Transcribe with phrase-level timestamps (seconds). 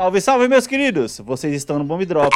[0.00, 1.18] Salve, salve, meus queridos!
[1.18, 2.34] Vocês estão no Bomb Drops.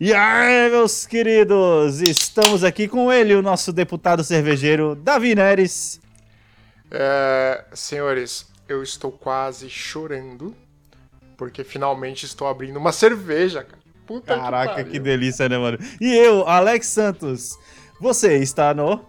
[0.00, 6.00] E aí, meus queridos, estamos aqui com ele, o nosso deputado cervejeiro, Davi Neres.
[6.92, 10.54] É, senhores, eu estou quase chorando,
[11.36, 13.84] porque finalmente estou abrindo uma cerveja, cara.
[14.06, 15.78] Puta Caraca, que, que, delícia, né, mano?
[15.98, 17.58] E eu, Alex Santos,
[17.98, 19.00] você está no...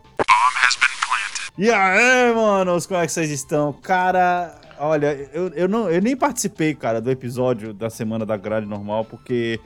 [1.58, 3.74] E aí, manos, como é que vocês estão?
[3.74, 8.66] Cara, olha, eu, eu, não, eu nem participei, cara, do episódio da Semana da Grade
[8.66, 9.60] Normal, porque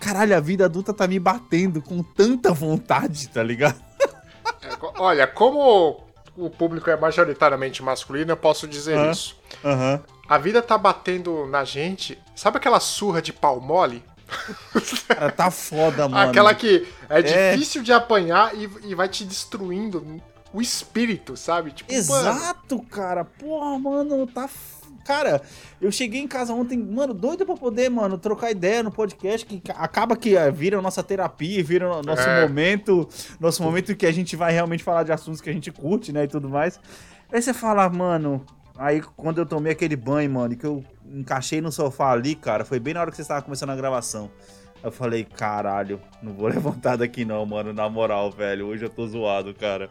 [0.00, 3.80] caralho, a vida adulta tá me batendo com tanta vontade, tá ligado?
[4.62, 6.04] É, olha, como
[6.36, 9.10] o público é majoritariamente masculino, eu posso dizer uhum.
[9.10, 9.36] isso.
[9.62, 10.00] Uhum.
[10.28, 12.18] A vida tá batendo na gente.
[12.34, 14.02] Sabe aquela surra de pau mole?
[15.08, 16.30] Cara, tá foda, mano.
[16.30, 17.52] Aquela que é, é...
[17.52, 20.22] difícil de apanhar e, e, vai te destruindo
[20.52, 21.72] o espírito, sabe?
[21.72, 22.88] Tipo, Exato, mano.
[22.88, 23.24] cara.
[23.24, 24.48] Porra, mano, tá
[25.04, 25.42] Cara,
[25.80, 29.62] eu cheguei em casa ontem, mano, doido pra poder, mano, trocar ideia no podcast, que
[29.72, 32.42] acaba que eh, vira nossa terapia, vira nosso é.
[32.42, 33.08] momento,
[33.40, 36.24] nosso momento que a gente vai realmente falar de assuntos que a gente curte, né,
[36.24, 36.78] e tudo mais.
[37.32, 38.44] Aí você fala, mano,
[38.76, 42.78] aí quando eu tomei aquele banho, mano, que eu encaixei no sofá ali, cara, foi
[42.78, 44.30] bem na hora que você estava começando a gravação.
[44.82, 47.72] Eu falei, caralho, não vou levantar daqui não, mano.
[47.72, 48.66] Na moral, velho.
[48.66, 49.88] Hoje eu tô zoado, cara.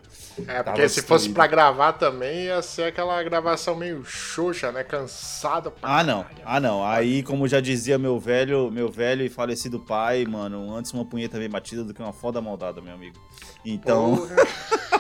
[0.48, 4.84] É, porque se fosse pra gravar também, ia ser aquela gravação meio xoxa, né?
[4.84, 6.26] Cansada pra Ah, não.
[6.44, 6.86] Ah, não.
[6.86, 11.38] Aí, como já dizia meu velho, meu velho e falecido pai, mano, antes uma punheta
[11.38, 13.18] bem batida do que uma foda maldada, meu amigo.
[13.66, 14.28] Então.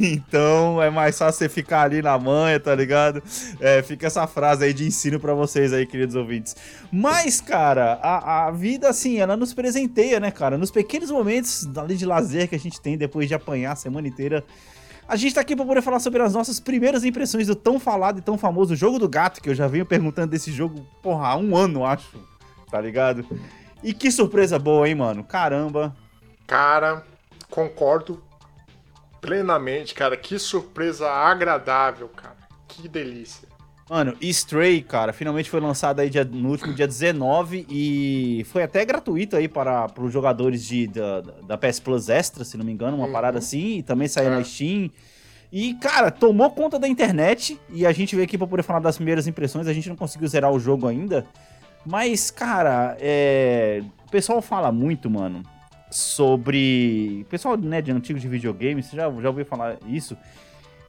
[0.00, 3.22] Então é mais fácil você ficar ali na manha, tá ligado?
[3.60, 6.56] É, fica essa frase aí de ensino para vocês aí, queridos ouvintes.
[6.92, 10.58] Mas, cara, a, a vida, assim, ela nos presenteia, né, cara?
[10.58, 14.08] Nos pequenos momentos ali de lazer que a gente tem depois de apanhar a semana
[14.08, 14.44] inteira.
[15.08, 18.18] A gente tá aqui pra poder falar sobre as nossas primeiras impressões do tão falado
[18.18, 21.36] e tão famoso Jogo do Gato, que eu já venho perguntando desse jogo, porra, há
[21.36, 22.16] um ano, acho,
[22.70, 23.26] tá ligado?
[23.82, 25.24] E que surpresa boa, hein, mano?
[25.24, 25.96] Caramba.
[26.46, 27.04] Cara,
[27.50, 28.22] concordo
[29.20, 30.16] plenamente, cara.
[30.16, 32.36] Que surpresa agradável, cara.
[32.66, 33.48] Que delícia.
[33.90, 38.84] Mano, Stray, cara, finalmente foi lançado aí dia, no último dia 19 e foi até
[38.84, 42.70] gratuito aí para, para os jogadores de, da, da PS Plus Extra, se não me
[42.70, 43.12] engano, uma uhum.
[43.12, 44.36] parada assim, e também saiu é.
[44.36, 44.92] na Steam.
[45.50, 48.94] E, cara, tomou conta da internet e a gente veio aqui para poder falar das
[48.94, 49.66] primeiras impressões.
[49.66, 51.26] A gente não conseguiu zerar o jogo ainda,
[51.84, 53.82] mas, cara, é...
[54.06, 55.42] o pessoal fala muito, mano,
[55.90, 57.26] sobre.
[57.28, 60.16] Pessoal né, de antigo de videogame, você já, já ouviu falar isso?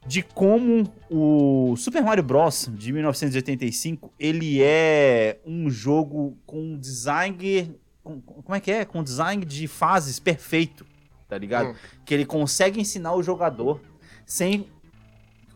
[0.04, 2.68] De como o Super Mario Bros.
[2.72, 7.76] de 1985 ele é um jogo com design.
[8.02, 8.84] Com, como é que é?
[8.84, 10.84] Com design de fases perfeito,
[11.28, 11.70] tá ligado?
[11.70, 11.74] Hum.
[12.04, 13.80] Que ele consegue ensinar o jogador
[14.26, 14.66] sem.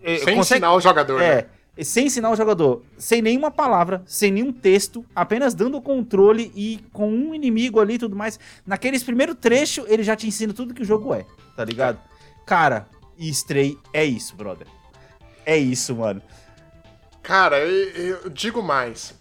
[0.03, 1.49] Eh, sem consegue, ensinar o jogador, é, né?
[1.85, 6.81] Sem ensinar o jogador, sem nenhuma palavra, sem nenhum texto, apenas dando o controle e
[6.93, 8.39] com um inimigo ali e tudo mais.
[8.65, 11.99] Naqueles primeiro trecho, ele já te ensina tudo que o jogo é, tá ligado?
[12.47, 12.89] Cara,
[13.19, 14.67] e Stray é isso, brother.
[15.45, 16.23] É isso, mano.
[17.23, 19.15] Cara, eu, eu digo mais.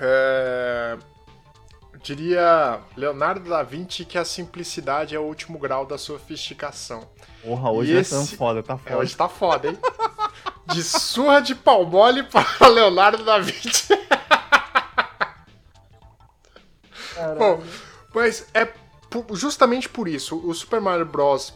[0.00, 0.96] É...
[1.92, 7.08] Eu diria Leonardo da Vinci que a simplicidade é o último grau da sofisticação.
[7.42, 8.90] Porra, hoje e é tão foda, tá foda.
[8.90, 9.78] É, hoje tá foda, hein?
[10.66, 13.88] De surra de pau mole para Leonardo da Vinci.
[17.38, 17.62] Bom,
[18.14, 18.68] mas é
[19.32, 20.36] justamente por isso.
[20.36, 21.54] O Super Mario Bros.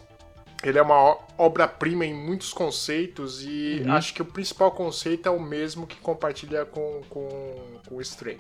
[0.63, 3.93] Ele é uma obra-prima em muitos conceitos e uhum.
[3.93, 8.39] acho que o principal conceito é o mesmo que compartilha com, com, com o Stray.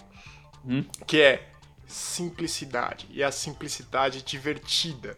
[0.64, 0.85] Uhum.
[1.06, 1.49] Que é
[1.87, 3.06] simplicidade.
[3.11, 5.14] E a simplicidade divertida.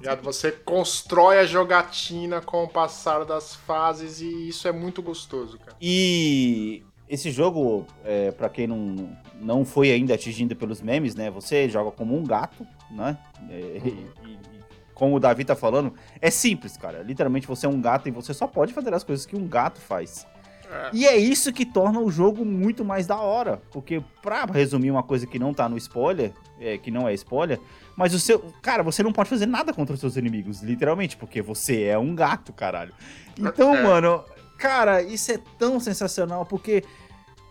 [0.00, 0.22] Ligado?
[0.22, 5.76] Você constrói a jogatina com o passar das fases e isso é muito gostoso, cara.
[5.80, 11.30] E esse jogo, é, para quem não, não foi ainda atingido pelos memes, né?
[11.30, 13.18] Você joga como um gato, né?
[13.50, 14.08] É, uhum.
[14.24, 14.38] e, e,
[14.94, 17.02] como o Davi tá falando, é simples, cara.
[17.02, 19.80] Literalmente você é um gato e você só pode fazer as coisas que um gato
[19.80, 20.26] faz.
[20.70, 20.90] É.
[20.92, 23.60] E é isso que torna o jogo muito mais da hora.
[23.72, 27.58] Porque, pra resumir uma coisa que não tá no spoiler, é, que não é spoiler,
[27.96, 28.38] mas o seu.
[28.62, 32.14] Cara, você não pode fazer nada contra os seus inimigos, literalmente, porque você é um
[32.14, 32.94] gato, caralho.
[33.36, 33.82] Então, é.
[33.82, 34.24] mano,
[34.56, 36.84] cara, isso é tão sensacional, porque.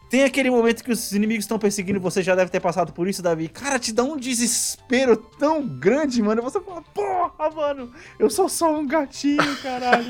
[0.10, 3.22] Tem aquele momento que os inimigos estão perseguindo, você já deve ter passado por isso,
[3.22, 3.48] Davi.
[3.48, 6.42] Cara, te dá um desespero tão grande, mano.
[6.42, 10.08] Você fala, porra, mano, eu sou só um gatinho, caralho.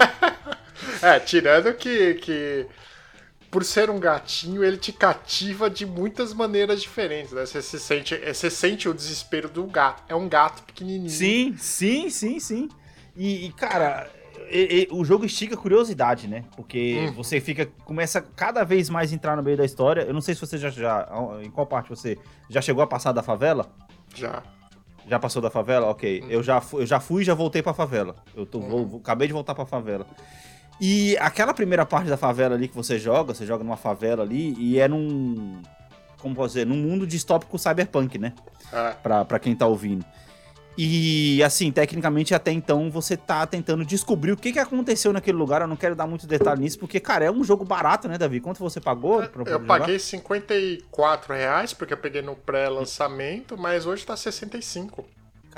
[1.03, 2.65] é, tirando que, que
[3.51, 7.45] por ser um gatinho, ele te cativa de muitas maneiras diferentes, né?
[7.45, 10.03] Você se sente, é, você sente o desespero do gato.
[10.07, 11.09] É um gato pequenininho.
[11.09, 12.69] Sim, sim, sim, sim.
[13.15, 14.09] E, e cara,
[14.51, 16.43] e, e, o jogo estica a curiosidade, né?
[16.55, 17.13] Porque hum.
[17.13, 17.65] você fica.
[17.85, 20.01] Começa cada vez mais a entrar no meio da história.
[20.01, 21.07] Eu não sei se você já, já.
[21.43, 22.17] Em qual parte você
[22.49, 23.71] já chegou a passar da favela?
[24.13, 24.43] Já.
[25.07, 25.87] Já passou da favela?
[25.87, 26.21] Ok.
[26.23, 26.27] Hum.
[26.29, 28.15] Eu, já, eu já fui e já voltei pra favela.
[28.35, 28.85] Eu tô, hum.
[28.85, 30.05] vou, acabei de voltar pra favela.
[30.79, 34.55] E aquela primeira parte da favela ali que você joga, você joga numa favela ali
[34.57, 35.61] e é num.
[36.19, 36.65] Como posso dizer?
[36.65, 38.33] Num mundo distópico cyberpunk, né?
[38.71, 38.91] É.
[38.91, 40.05] Pra, pra quem tá ouvindo.
[40.81, 45.61] E assim, tecnicamente até então você tá tentando descobrir o que, que aconteceu naquele lugar.
[45.61, 48.39] Eu não quero dar muito detalhe nisso, porque, cara, é um jogo barato, né, Davi?
[48.39, 49.21] Quanto você pagou?
[49.23, 55.05] Pra eu paguei 54 reais, porque eu peguei no pré-lançamento, mas hoje tá 65.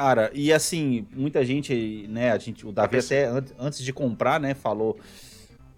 [0.02, 4.56] Cara, e assim, muita gente, né, a gente, o Davi até antes de comprar, né,
[4.56, 4.98] falou.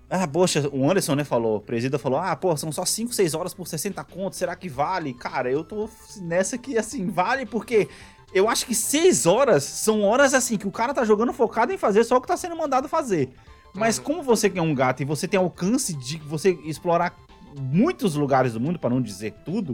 [0.09, 3.33] Ah, poxa, o Anderson, né, falou, o presida falou, ah, pô, são só 5, 6
[3.33, 5.13] horas por 60 contos, será que vale?
[5.13, 5.89] Cara, eu tô
[6.21, 7.89] nessa que, assim, vale porque
[8.33, 11.77] eu acho que 6 horas são horas, assim, que o cara tá jogando focado em
[11.77, 13.29] fazer só o que tá sendo mandado fazer.
[13.73, 14.05] Mas uhum.
[14.05, 17.13] como você é um gato e você tem alcance de você explorar
[17.59, 19.73] muitos lugares do mundo, para não dizer tudo,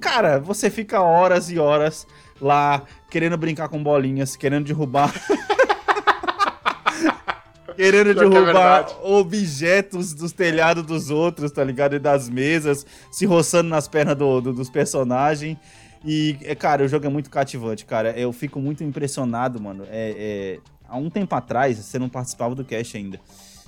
[0.00, 2.06] cara, você fica horas e horas
[2.40, 5.12] lá querendo brincar com bolinhas, querendo derrubar.
[7.76, 11.96] querendo é derrubar é objetos dos telhados dos outros, tá ligado?
[11.96, 15.56] E das mesas, se roçando nas pernas do, do, dos personagens.
[16.04, 18.10] E, é, cara, o jogo é muito cativante, cara.
[18.10, 19.84] Eu fico muito impressionado, mano.
[19.88, 20.58] É, é...
[20.86, 23.18] Há um tempo atrás, você não participava do cast ainda.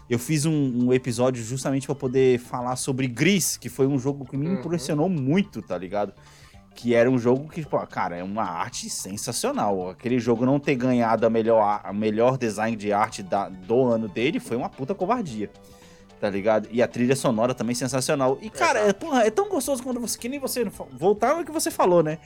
[0.08, 4.24] Eu fiz um, um episódio justamente para poder falar sobre Gris, que foi um jogo
[4.24, 4.54] que me uhum.
[4.54, 6.14] impressionou muito, tá ligado?
[6.76, 9.90] que era um jogo que, pô, cara, é uma arte sensacional.
[9.90, 14.06] Aquele jogo não ter ganhado a melhor, a melhor design de arte da, do ano
[14.06, 15.50] dele foi uma puta covardia.
[16.20, 16.68] Tá ligado?
[16.70, 18.38] E a trilha sonora também sensacional.
[18.42, 20.18] E, cara, é, porra, é tão gostoso quando você.
[20.18, 20.64] Que nem você.
[20.92, 22.18] Voltar ao que você falou, né?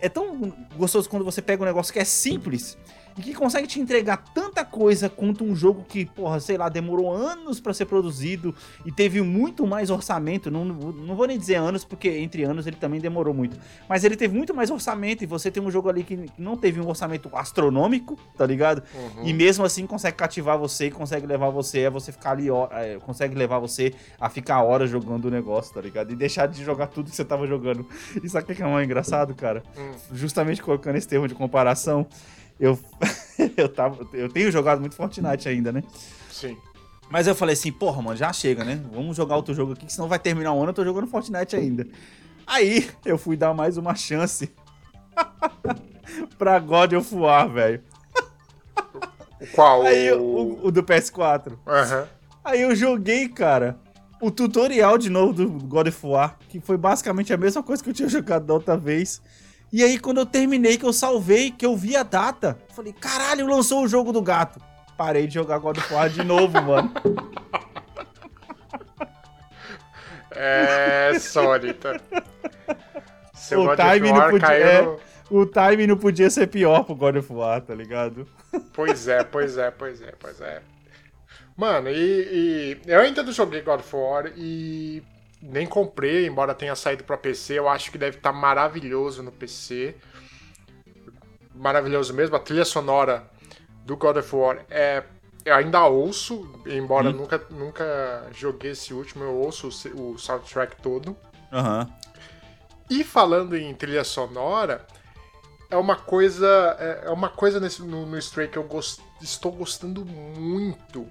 [0.00, 2.76] É tão gostoso quando você pega um negócio que é simples
[3.18, 7.12] e que consegue te entregar tanta coisa quanto um jogo que, porra, sei lá, demorou
[7.12, 8.54] anos para ser produzido
[8.84, 10.50] e teve muito mais orçamento.
[10.50, 13.58] Não, não vou nem dizer anos, porque entre anos ele também demorou muito.
[13.88, 16.80] Mas ele teve muito mais orçamento e você tem um jogo ali que não teve
[16.80, 18.82] um orçamento astronômico, tá ligado?
[18.94, 19.28] Uhum.
[19.28, 22.98] E mesmo assim consegue cativar você e consegue levar você a você ficar ali, é,
[23.00, 26.12] consegue levar você a ficar horas jogando o negócio, tá ligado?
[26.12, 27.86] E deixar de jogar tudo que você tava jogando.
[28.22, 29.62] Isso aqui que é mais engraçado, cara.
[29.76, 29.92] Uhum.
[30.12, 32.06] Justamente colocando esse termo de comparação
[32.60, 32.78] eu,
[33.56, 35.82] eu, tava, eu tenho jogado muito Fortnite ainda, né?
[36.30, 36.56] Sim.
[37.10, 38.80] Mas eu falei assim, porra, mano, já chega, né?
[38.92, 41.56] Vamos jogar outro jogo aqui, que senão vai terminar o ano, eu tô jogando Fortnite
[41.56, 41.86] ainda.
[42.46, 44.52] Aí eu fui dar mais uma chance
[46.38, 47.82] pra God of War, velho.
[49.54, 49.82] Qual?
[49.82, 51.52] Aí, o, o do PS4.
[51.52, 52.06] Uhum.
[52.44, 53.78] Aí eu joguei, cara,
[54.20, 57.90] o tutorial de novo do God of War, que foi basicamente a mesma coisa que
[57.90, 59.22] eu tinha jogado da outra vez.
[59.72, 63.46] E aí, quando eu terminei, que eu salvei, que eu vi a data, falei, caralho,
[63.46, 64.60] lançou o jogo do gato.
[64.96, 66.92] Parei de jogar God of War de novo, mano.
[70.32, 72.00] É, sólida.
[73.32, 75.00] Seu o God time não podia, é, no...
[75.30, 78.26] O time não podia ser pior pro God of War, tá ligado?
[78.72, 80.62] Pois é, pois é, pois é, pois é.
[81.56, 85.02] Mano, e, e eu ainda não joguei God of War e
[85.42, 87.58] nem comprei, embora tenha saído para PC.
[87.58, 89.96] Eu acho que deve estar tá maravilhoso no PC.
[91.54, 92.36] Maravilhoso mesmo.
[92.36, 93.28] A trilha sonora
[93.84, 95.02] do God of War é.
[95.42, 97.12] Eu ainda ouço, embora hum.
[97.12, 101.16] nunca, nunca joguei esse último, eu ouço o, o soundtrack todo.
[101.50, 101.90] Uhum.
[102.90, 104.86] E falando em trilha sonora,
[105.70, 106.76] é uma coisa.
[106.78, 111.08] É, é uma coisa nesse, no, no Stray que eu gost, estou gostando muito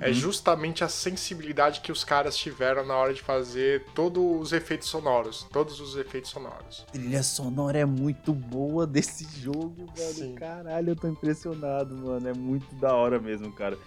[0.00, 0.14] é uhum.
[0.14, 5.46] justamente a sensibilidade que os caras tiveram na hora de fazer todos os efeitos sonoros.
[5.52, 6.84] Todos os efeitos sonoros.
[6.88, 10.14] A trilha sonora é muito boa desse jogo, velho.
[10.14, 10.34] Sim.
[10.34, 12.28] Caralho, eu tô impressionado, mano.
[12.28, 13.78] É muito da hora mesmo, cara.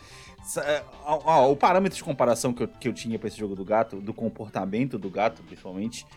[0.63, 3.97] É, o parâmetro de comparação que eu, que eu tinha pra esse jogo do gato,
[3.97, 6.07] do comportamento do gato, principalmente,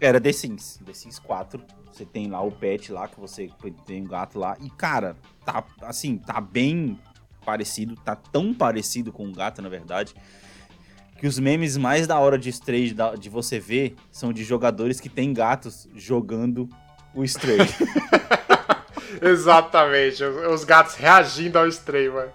[0.00, 0.80] era The Sims.
[0.84, 1.62] The Sims 4.
[1.92, 3.48] Você tem lá o pet lá, que você
[3.86, 4.56] tem um gato lá.
[4.60, 6.98] E, cara, tá assim, tá bem
[7.46, 10.12] parecido, tá tão parecido com o gato, na verdade,
[11.18, 15.08] que os memes mais da hora de Stray de você ver são de jogadores que
[15.08, 16.68] têm gatos jogando
[17.14, 17.58] o Stray.
[19.22, 22.30] Exatamente, os, gatos reagindo ao Stray, mano.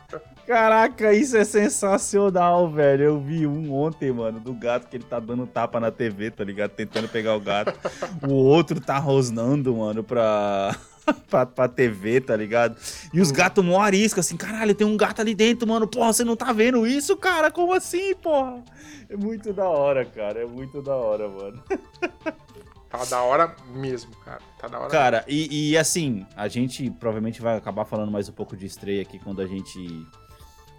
[0.46, 3.04] Caraca, isso é sensacional, velho.
[3.04, 6.44] Eu vi um ontem, mano, do gato que ele tá dando tapa na TV, tá
[6.44, 6.72] ligado?
[6.72, 7.74] Tentando pegar o gato.
[8.28, 10.76] o outro tá rosnando, mano, pra
[11.30, 12.76] pra, pra TV, tá ligado?
[13.14, 15.88] E os gatos mó arisca, assim, caralho, tem um gato ali dentro, mano.
[15.88, 17.52] Porra, você não tá vendo isso, cara?
[17.52, 18.64] Como assim, porra?
[19.10, 20.42] É muito da hora, cara.
[20.42, 21.62] É muito da hora, mano.
[22.92, 24.42] Tá da hora mesmo, cara.
[24.60, 24.90] Tá da hora.
[24.90, 29.02] Cara, e, e, assim, a gente provavelmente vai acabar falando mais um pouco de estreia
[29.02, 30.06] aqui quando a gente.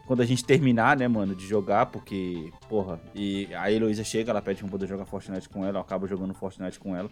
[0.07, 4.43] Quando a gente terminar, né, mano, de jogar, porque, porra, e a Heloísa chega, ela
[4.43, 7.09] pede pra poder jogar Fortnite com ela, eu acabo jogando Fortnite com ela.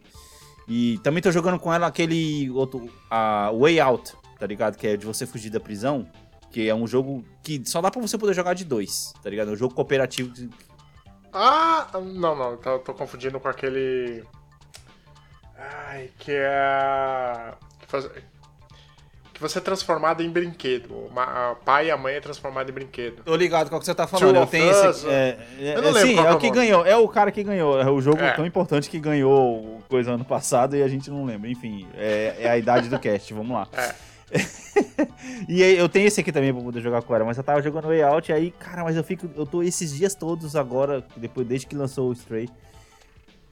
[0.73, 4.77] E também tô jogando com ela aquele outro, a Way Out, tá ligado?
[4.77, 6.09] Que é de você fugir da prisão,
[6.49, 9.51] que é um jogo que só dá pra você poder jogar de dois, tá ligado?
[9.51, 10.33] É um jogo cooperativo.
[11.33, 14.25] Ah, não, não, tô, tô confundindo com aquele
[15.61, 17.53] Ai, que é.
[17.81, 18.30] Que
[19.41, 20.93] você é transformado em brinquedo.
[20.93, 21.11] O
[21.65, 23.23] pai e a mãe é transformado em brinquedo.
[23.25, 24.37] Tô ligado qual que você tá falando.
[24.37, 25.09] Eu tenho esse.
[25.09, 26.09] É, é, eu não lembro.
[26.09, 26.87] Sim, é, é o que ganhou.
[26.87, 27.81] É o cara que ganhou.
[27.81, 28.33] É o jogo é.
[28.33, 31.49] tão importante que ganhou coisa ano passado e a gente não lembra.
[31.49, 33.33] Enfim, é, é a idade do cast.
[33.35, 33.67] Vamos lá.
[33.73, 34.11] É.
[35.49, 37.89] e eu tenho esse aqui também pra poder jogar com ela, mas eu tava jogando
[37.89, 39.29] Way Out e aí, cara, mas eu fico.
[39.35, 42.49] Eu tô esses dias todos agora, depois desde que lançou o Stray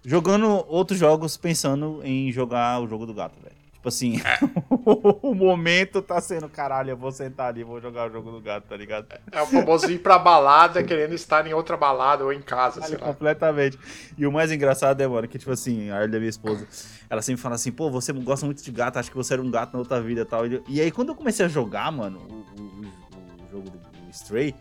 [0.04, 3.57] jogando outros jogos pensando em jogar o jogo do gato, velho.
[3.78, 4.38] Tipo assim, é.
[5.23, 8.64] o momento tá sendo, caralho, eu vou sentar ali, vou jogar o jogo do gato,
[8.68, 9.06] tá ligado?
[9.30, 12.97] É o famoso ir pra balada querendo estar em outra balada ou em casa, sei
[12.99, 13.06] lá.
[13.06, 13.78] Completamente.
[14.16, 16.66] E o mais engraçado é, mano, que tipo assim, a Arlia, minha esposa,
[17.08, 19.50] ela sempre fala assim, pô, você gosta muito de gato, acho que você era um
[19.50, 20.42] gato na outra vida e tal.
[20.68, 24.56] E aí quando eu comecei a jogar, mano, o, o, o jogo do Stray,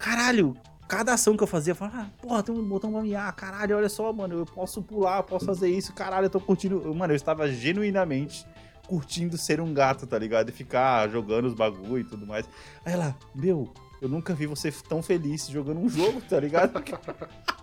[0.00, 0.56] caralho,
[0.88, 3.76] cada ação que eu fazia, eu falava, ah, porra, tem um botão pra miar, caralho,
[3.76, 6.94] olha só, mano, eu posso pular, eu posso fazer isso, caralho, eu tô curtindo.
[6.94, 8.46] Mano, eu estava genuinamente
[8.86, 10.48] curtindo ser um gato, tá ligado?
[10.48, 12.48] E ficar jogando os bagulho e tudo mais.
[12.86, 16.72] Aí ela, meu, eu nunca vi você tão feliz jogando um jogo, tá ligado?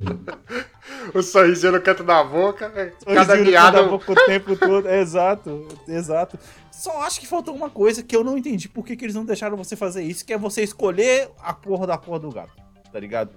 [1.14, 2.92] o sorrisinho no canto da boca, né?
[3.04, 3.82] cada miada.
[3.82, 6.38] o tempo todo, exato, exato.
[6.70, 9.24] Só acho que faltou uma coisa que eu não entendi por que, que eles não
[9.24, 12.52] deixaram você fazer isso, que é você escolher a porra da porra do gato,
[12.90, 13.30] tá ligado?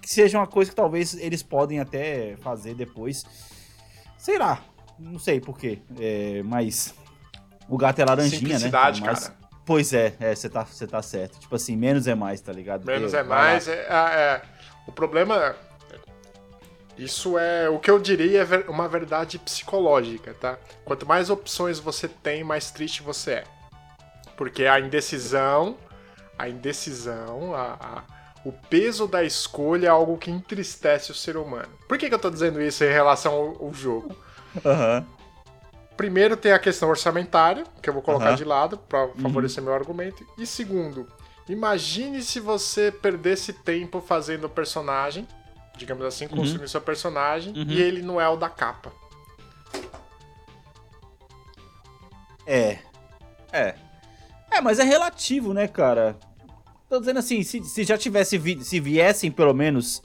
[0.00, 3.24] Que seja uma coisa que talvez eles podem até fazer depois.
[4.18, 4.60] Sei lá,
[4.98, 6.92] não sei porquê, é, mas
[7.68, 8.70] o gato é laranjinha, né?
[8.72, 9.42] Mas, cara.
[9.64, 11.38] Pois é, é, você tá, tá certo.
[11.38, 12.84] Tipo assim, menos é mais, tá ligado?
[12.84, 14.42] Menos é mais, é, é,
[14.86, 15.54] o problema
[16.96, 20.58] isso é o que eu diria é uma verdade psicológica, tá?
[20.84, 23.44] Quanto mais opções você tem, mais triste você é.
[24.36, 25.76] Porque a indecisão,
[26.38, 28.02] a indecisão, a, a,
[28.44, 31.70] o peso da escolha é algo que entristece o ser humano.
[31.88, 34.14] Por que, que eu tô dizendo isso em relação ao, ao jogo?
[34.56, 35.06] Uhum.
[35.96, 38.36] Primeiro tem a questão orçamentária, que eu vou colocar uhum.
[38.36, 39.70] de lado para favorecer uhum.
[39.70, 40.26] meu argumento.
[40.36, 41.06] E segundo,
[41.48, 45.26] imagine se você perdesse tempo fazendo o personagem
[45.76, 46.68] digamos assim, consumir uhum.
[46.68, 47.66] seu personagem uhum.
[47.68, 48.92] e ele não é o da capa.
[52.46, 52.78] É.
[53.52, 53.74] É.
[54.50, 56.16] É, mas é relativo, né, cara?
[56.88, 60.02] Tô dizendo assim, se, se já tivesse vi, se viessem pelo menos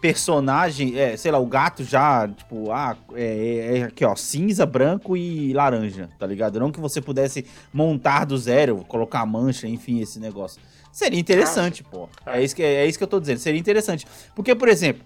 [0.00, 5.16] personagem, é, sei lá, o gato já, tipo, ah, é, é, aqui ó, cinza, branco
[5.16, 6.60] e laranja, tá ligado?
[6.60, 10.60] Não que você pudesse montar do zero, colocar mancha, enfim, esse negócio.
[10.96, 12.08] Seria interessante, ah, pô.
[12.24, 12.38] É.
[12.38, 12.42] é.
[12.42, 13.36] isso que, é isso que eu tô dizendo.
[13.36, 14.06] Seria interessante.
[14.34, 15.04] Porque, por exemplo,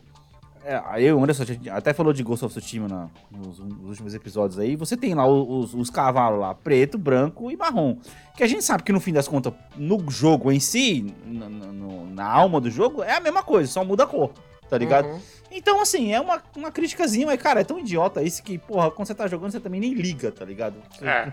[0.64, 4.76] é, eu, Anderson, até falou de Ghost of Tsushima na, nos, nos, últimos episódios aí.
[4.76, 7.96] Você tem lá os, os, cavalos lá, preto, branco e marrom.
[8.36, 11.72] Que a gente sabe que no fim das contas, no jogo em si, na, no,
[12.20, 14.30] na alma do jogo, é a mesma coisa, só muda a cor,
[14.68, 15.06] tá ligado?
[15.06, 15.20] Uhum.
[15.50, 19.08] Então, assim, é uma, uma criticazinha, mas, cara, é tão idiota isso que, porra, quando
[19.08, 20.76] você tá jogando, você também nem liga, tá ligado?
[21.00, 21.32] É.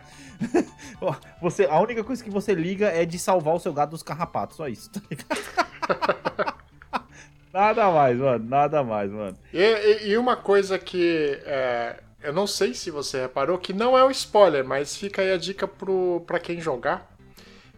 [1.41, 4.55] você, a única coisa que você liga é de salvar o seu gato dos carrapatos,
[4.55, 6.55] só isso, tá ligado?
[7.51, 9.37] nada mais, mano, nada mais, mano.
[9.53, 13.97] E, e, e uma coisa que é, eu não sei se você reparou, que não
[13.97, 17.11] é um spoiler, mas fica aí a dica pro, pra quem jogar,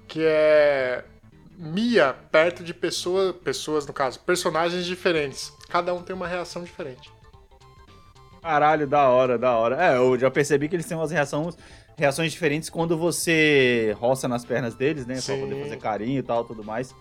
[0.07, 1.03] que é
[1.61, 5.51] Mia perto de pessoas, pessoas no caso, personagens diferentes.
[5.67, 7.11] Cada um tem uma reação diferente.
[8.41, 9.75] Caralho, da hora, da hora.
[9.75, 11.57] É, eu já percebi que eles têm umas reações,
[11.97, 15.15] reações diferentes quando você roça nas pernas deles, né?
[15.15, 15.33] Sim.
[15.33, 16.95] Pra poder fazer carinho e tal, tudo mais.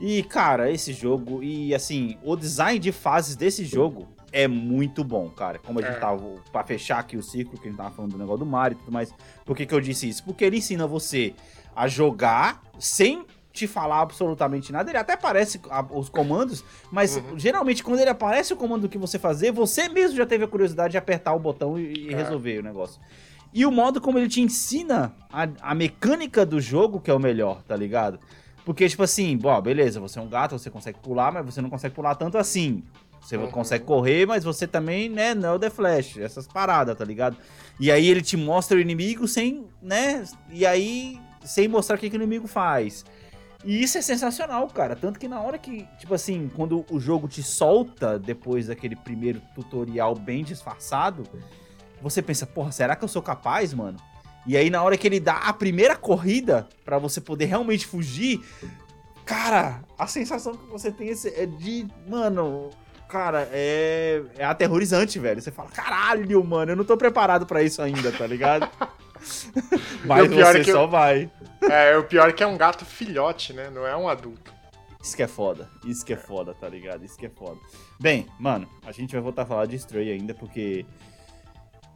[0.00, 5.28] E, cara, esse jogo, e assim, o design de fases desse jogo é muito bom,
[5.30, 5.58] cara.
[5.58, 5.98] Como a gente é.
[5.98, 6.22] tava,
[6.52, 8.78] pra fechar aqui o ciclo, que a gente tava falando do negócio do Mario e
[8.78, 9.12] tudo mais.
[9.44, 10.22] Por que, que eu disse isso?
[10.22, 11.34] Porque ele ensina você
[11.74, 14.90] a jogar sem te falar absolutamente nada.
[14.90, 15.60] Ele até aparece
[15.90, 17.38] os comandos, mas uhum.
[17.38, 20.92] geralmente quando ele aparece o comando que você fazer, você mesmo já teve a curiosidade
[20.92, 22.16] de apertar o botão e, e é.
[22.16, 23.00] resolver o negócio.
[23.52, 27.18] E o modo como ele te ensina a, a mecânica do jogo que é o
[27.18, 28.20] melhor, tá ligado?
[28.64, 31.70] Porque, tipo assim, bom, beleza, você é um gato, você consegue pular, mas você não
[31.70, 32.82] consegue pular tanto assim.
[33.20, 33.50] Você uhum.
[33.50, 37.36] consegue correr, mas você também, né, não é o The Flash, essas paradas, tá ligado?
[37.80, 42.10] E aí ele te mostra o inimigo sem, né, e aí sem mostrar o que,
[42.10, 43.04] que o inimigo faz.
[43.66, 44.94] E isso é sensacional, cara.
[44.94, 49.42] Tanto que na hora que, tipo assim, quando o jogo te solta depois daquele primeiro
[49.56, 51.24] tutorial bem disfarçado,
[52.00, 53.98] você pensa, porra, será que eu sou capaz, mano?
[54.46, 58.40] E aí na hora que ele dá a primeira corrida para você poder realmente fugir,
[59.24, 62.70] cara, a sensação que você tem é de, mano,
[63.08, 65.42] cara, é, é aterrorizante, velho.
[65.42, 68.70] Você fala, caralho, mano, eu não tô preparado para isso ainda, tá ligado?
[70.04, 70.88] Mas você é só eu...
[70.88, 71.30] vai.
[71.70, 73.70] É, o pior é que é um gato filhote, né?
[73.70, 74.54] Não é um adulto.
[75.02, 75.68] Isso que é foda.
[75.84, 77.04] Isso que é foda, tá ligado?
[77.04, 77.58] Isso que é foda.
[77.98, 80.84] Bem, mano, a gente vai voltar a falar de Stray ainda, porque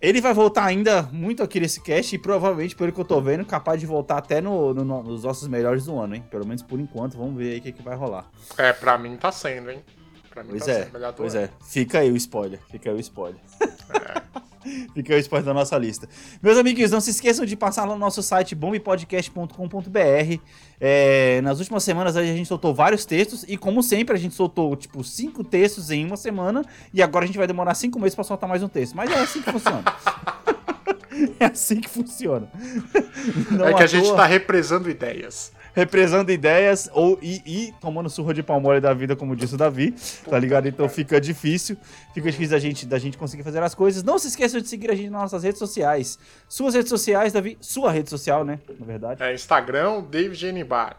[0.01, 3.45] ele vai voltar ainda muito aqui nesse cast e provavelmente, pelo que eu tô vendo,
[3.45, 6.25] capaz de voltar até no, no, nos nossos melhores do ano, hein?
[6.31, 8.31] Pelo menos por enquanto, vamos ver aí o que, que vai rolar.
[8.57, 9.85] É, pra mim tá sendo, hein?
[10.31, 11.45] Pra mim pois tá é, sendo pois ano.
[11.45, 11.51] é.
[11.65, 13.41] Fica aí o spoiler, fica aí o spoiler.
[13.61, 14.41] É.
[14.95, 16.09] Fica o spoiler da nossa lista.
[16.43, 20.41] Meus amiguinhos, não se esqueçam de passar lá no nosso site bombpodcast.com.br.
[20.81, 24.75] É, nas últimas semanas a gente soltou vários textos e, como sempre, a gente soltou
[24.77, 28.25] tipo cinco textos em uma semana e agora a gente vai demorar cinco meses para
[28.25, 28.95] soltar mais um texto.
[28.95, 29.85] Mas é assim que funciona.
[31.39, 32.51] é assim que funciona.
[33.51, 34.17] Não é que a gente toa...
[34.17, 39.35] tá represando ideias represando ideias ou e, e tomando surra de palmole da vida, como
[39.35, 39.95] disse o Davi,
[40.29, 40.69] tá ligado?
[40.69, 41.77] Então fica difícil,
[42.13, 44.03] fica difícil da gente, da gente conseguir fazer as coisas.
[44.03, 46.19] Não se esqueçam de seguir a gente nas nossas redes sociais.
[46.49, 48.61] Suas redes sociais, Davi, sua rede social, né?
[48.79, 49.23] Na verdade.
[49.23, 50.97] É Instagram, David Genibar.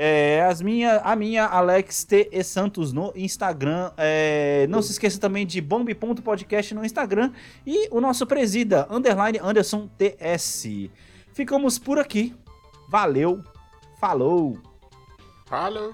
[0.00, 2.28] É, as minha, a minha, Alex T.
[2.32, 3.90] E Santos no Instagram.
[3.96, 7.32] É, não se esqueça também de bomb.podcast no Instagram.
[7.66, 10.88] E o nosso presida, underline Anderson TS.
[11.34, 12.34] Ficamos por aqui.
[12.88, 13.42] Valeu,
[13.98, 14.56] Falou!
[15.46, 15.92] Falou!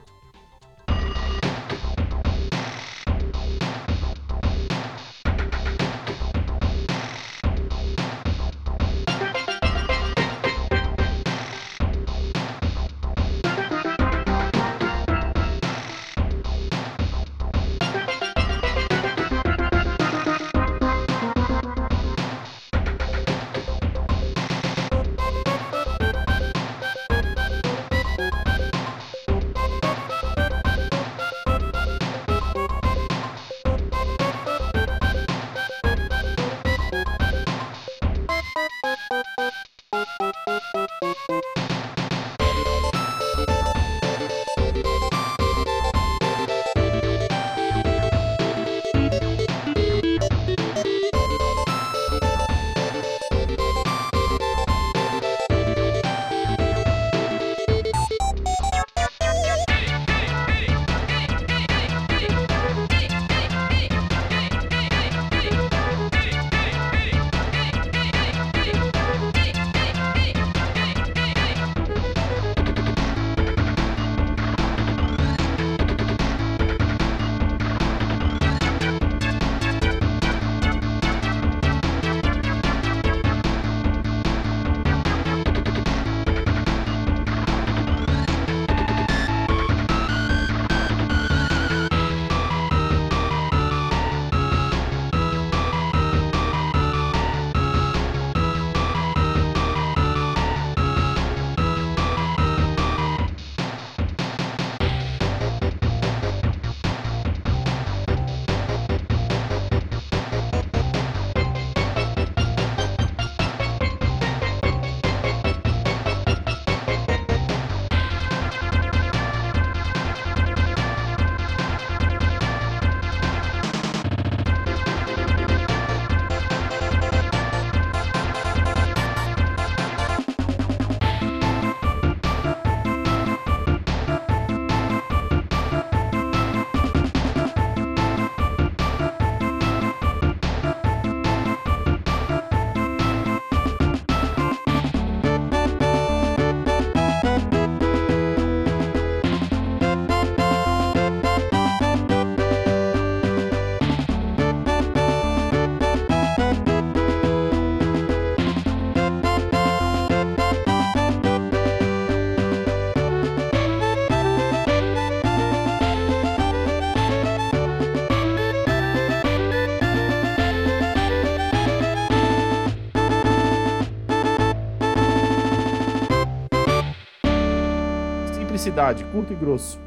[179.05, 179.79] Curto e grosso.